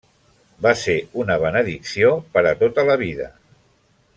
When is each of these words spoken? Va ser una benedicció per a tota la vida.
Va 0.65 0.71
ser 0.83 0.95
una 1.23 1.35
benedicció 1.43 2.09
per 2.37 2.43
a 2.53 2.57
tota 2.63 2.87
la 2.91 2.97
vida. 3.03 3.29